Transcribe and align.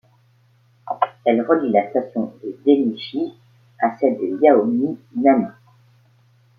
Elle 1.25 1.45
relie 1.45 1.71
la 1.71 1.87
station 1.91 2.33
de 2.43 2.57
Dainichi 2.65 3.33
à 3.79 3.95
celle 3.99 4.17
de 4.17 4.39
Yaominami. 4.41 5.51